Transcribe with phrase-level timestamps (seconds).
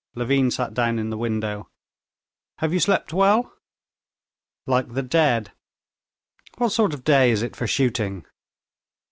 [0.15, 1.69] Levin sat down in the window.
[2.57, 3.53] "Have you slept well?"
[4.65, 5.51] "Like the dead.
[6.57, 8.25] What sort of day is it for shooting?"